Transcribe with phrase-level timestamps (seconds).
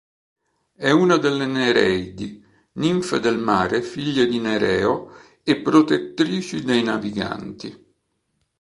[0.73, 2.43] È una delle Nereidi,
[2.77, 7.93] ninfe del mare figlie di Nereo e protettrici dei naviganti.